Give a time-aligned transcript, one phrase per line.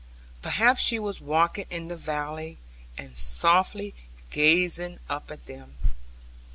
[0.41, 2.57] Perhaps she was walking in the valley,
[2.97, 3.93] and softly
[4.31, 5.75] gazing up at them.